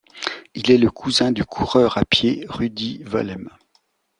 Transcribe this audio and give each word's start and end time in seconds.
Il 0.55 0.71
est 0.71 0.79
le 0.79 0.89
cousin 0.89 1.31
du 1.31 1.45
coureur 1.45 1.99
à 1.99 2.05
pied 2.05 2.43
Ruddy 2.49 3.03
Walem. 3.11 3.51